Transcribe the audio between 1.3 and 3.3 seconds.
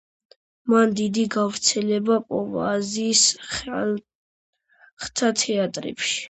გავრცელება პოვა აზიის